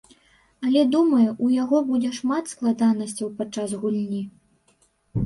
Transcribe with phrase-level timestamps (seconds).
[0.67, 4.23] Але думаю, у яго будзе шмат складанасцяў падчас гульні.